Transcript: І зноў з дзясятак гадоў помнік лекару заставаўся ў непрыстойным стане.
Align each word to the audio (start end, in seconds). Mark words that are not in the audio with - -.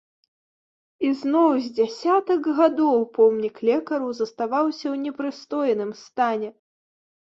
І 1.09 1.11
зноў 1.19 1.49
з 1.65 1.69
дзясятак 1.81 2.41
гадоў 2.61 2.99
помнік 3.21 3.55
лекару 3.71 4.11
заставаўся 4.25 4.83
ў 4.93 5.07
непрыстойным 5.07 5.99
стане. 6.07 6.49